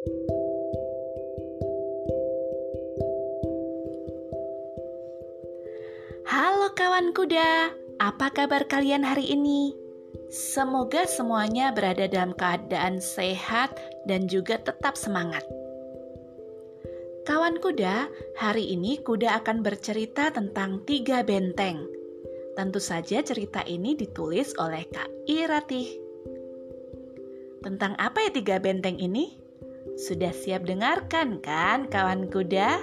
[0.00, 0.16] Halo
[6.72, 7.68] kawan kuda,
[8.00, 9.76] apa kabar kalian hari ini?
[10.32, 13.76] Semoga semuanya berada dalam keadaan sehat
[14.08, 15.44] dan juga tetap semangat.
[17.28, 18.08] Kawan kuda,
[18.40, 21.84] hari ini kuda akan bercerita tentang tiga benteng.
[22.56, 25.92] Tentu saja cerita ini ditulis oleh Kak Iratih.
[27.60, 29.39] Tentang apa ya tiga benteng ini?
[29.96, 32.80] Sudah siap dengarkan kan kawan kuda?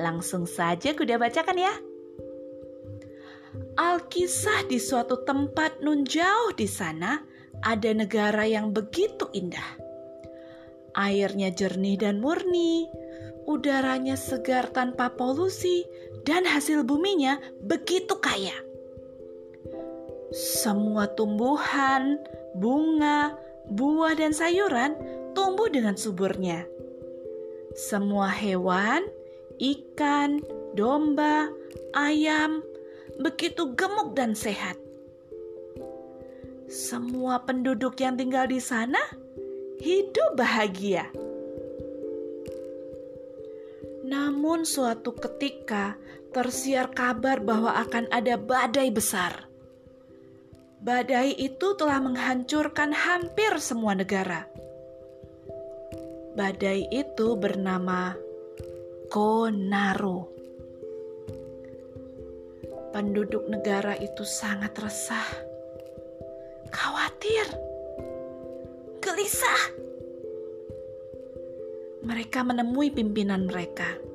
[0.00, 1.74] Langsung saja kuda bacakan ya.
[3.76, 7.20] Alkisah di suatu tempat nun jauh di sana
[7.60, 9.80] ada negara yang begitu indah.
[10.96, 12.88] Airnya jernih dan murni,
[13.48, 15.84] udaranya segar tanpa polusi,
[16.24, 18.56] dan hasil buminya begitu kaya.
[20.32, 22.16] Semua tumbuhan,
[22.56, 23.36] bunga,
[23.68, 24.96] buah, dan sayuran
[25.62, 26.66] tumbuh dengan suburnya.
[27.78, 29.06] Semua hewan,
[29.62, 30.42] ikan,
[30.74, 31.54] domba,
[31.94, 32.66] ayam,
[33.22, 34.74] begitu gemuk dan sehat.
[36.66, 38.98] Semua penduduk yang tinggal di sana
[39.78, 41.06] hidup bahagia.
[44.02, 45.94] Namun, suatu ketika
[46.34, 49.46] tersiar kabar bahwa akan ada badai besar.
[50.82, 54.50] Badai itu telah menghancurkan hampir semua negara.
[56.32, 58.16] Badai itu bernama
[59.12, 60.32] Konaro.
[62.88, 65.28] Penduduk negara itu sangat resah,
[66.72, 67.44] khawatir,
[69.04, 69.62] gelisah.
[72.00, 74.11] Mereka menemui pimpinan mereka.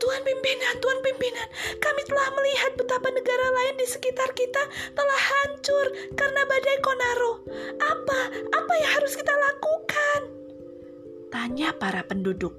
[0.00, 4.62] Tuan pimpinan, Tuan pimpinan, kami telah melihat betapa negara lain di sekitar kita
[4.96, 7.32] telah hancur karena badai Konaro.
[7.80, 8.20] Apa,
[8.52, 10.20] apa yang harus kita lakukan?
[11.28, 12.56] Tanya para penduduk.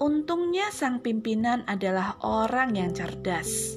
[0.00, 3.76] Untungnya sang pimpinan adalah orang yang cerdas.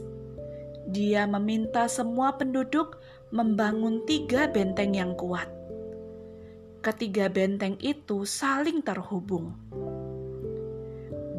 [0.88, 3.02] Dia meminta semua penduduk
[3.34, 5.50] membangun tiga benteng yang kuat.
[6.84, 9.56] Ketiga benteng itu saling terhubung.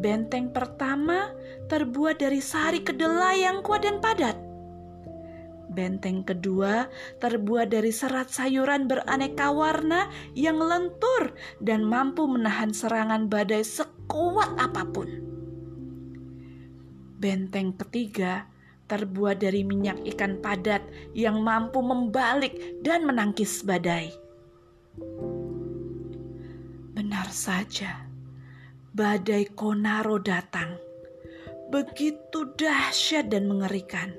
[0.05, 1.33] Benteng pertama
[1.73, 4.37] terbuat dari sari kedelai yang kuat dan padat.
[5.73, 6.93] Benteng kedua
[7.25, 11.33] terbuat dari serat sayuran beraneka warna yang lentur
[11.65, 15.09] dan mampu menahan serangan badai sekuat apa pun.
[17.17, 18.45] Benteng ketiga
[18.93, 20.85] terbuat dari minyak ikan padat
[21.17, 24.13] yang mampu membalik dan menangkis badai.
[26.93, 28.05] Benar saja,
[28.95, 30.79] badai Konaro datang.
[31.75, 34.15] Begitu dahsyat dan mengerikan.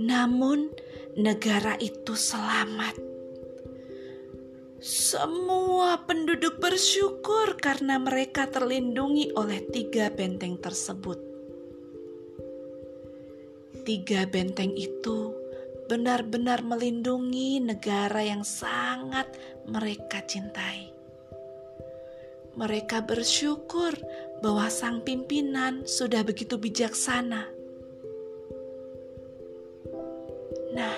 [0.00, 0.72] Namun,
[1.20, 3.17] negara itu selamat.
[4.78, 11.18] Semua penduduk bersyukur karena mereka terlindungi oleh tiga benteng tersebut.
[13.82, 15.34] Tiga benteng itu
[15.90, 19.26] benar-benar melindungi negara yang sangat
[19.66, 20.94] mereka cintai.
[22.54, 23.98] Mereka bersyukur
[24.42, 27.58] bahwa sang pimpinan sudah begitu bijaksana
[30.78, 30.94] Nah,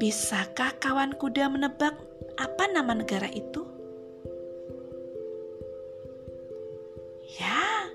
[0.00, 2.07] bisakah kawan kuda menebak
[2.38, 3.66] apa nama negara itu?
[7.38, 7.90] Ya,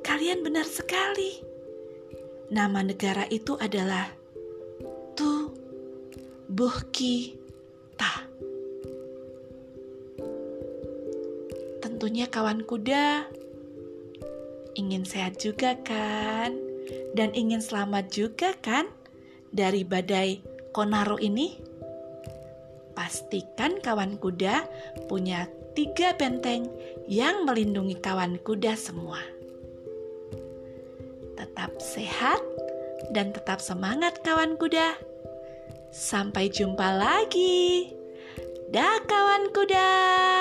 [0.00, 1.44] kalian benar sekali.
[2.48, 4.08] Nama negara itu adalah
[5.16, 5.32] Tu
[6.48, 7.36] Buhki
[8.00, 8.24] Ta.
[11.84, 13.28] Tentunya kawan kuda
[14.80, 16.56] ingin sehat juga kan?
[17.12, 18.88] Dan ingin selamat juga kan?
[19.52, 20.40] dari badai
[20.72, 21.71] Konaro ini?
[22.92, 24.68] Pastikan kawan kuda
[25.08, 26.68] punya tiga benteng
[27.08, 29.20] yang melindungi kawan kuda semua.
[31.36, 32.40] Tetap sehat
[33.12, 34.96] dan tetap semangat kawan kuda.
[35.92, 37.92] Sampai jumpa lagi.
[38.72, 40.31] Dah kawan kuda.